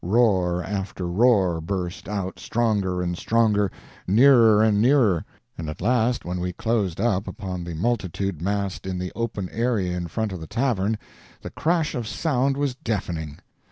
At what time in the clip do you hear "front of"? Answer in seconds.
10.07-10.39